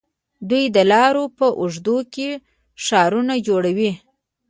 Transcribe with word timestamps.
دوی 0.49 0.63
د 0.75 0.77
لارو 0.91 1.23
په 1.37 1.47
اوږدو 1.59 1.97
کې 2.13 2.29
ښارونه 2.85 3.33
جوړوي. 3.47 3.91